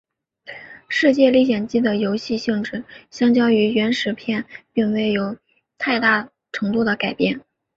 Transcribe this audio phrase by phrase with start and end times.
[0.89, 4.43] 世界历险记的游戏性质相较于原始片
[4.73, 5.37] 并未有
[5.77, 7.39] 太大程度的改变。